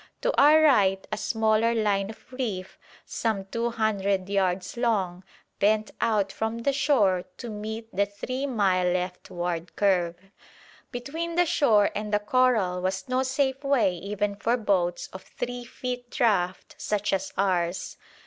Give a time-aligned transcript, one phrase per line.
[0.21, 5.23] To our right a smaller line of reef, some two hundred yards long,
[5.59, 10.15] bent out from the shore to meet the three mile leftward curve.
[10.91, 15.65] Between the shore and the coral was no safe way even for boats of three
[15.65, 17.95] feet draught such as ours.